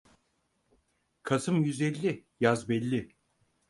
Kasım 1.23 1.63
yüz 1.63 1.81
elli, 1.81 2.25
yaz 2.39 2.69
belli. 2.69 3.15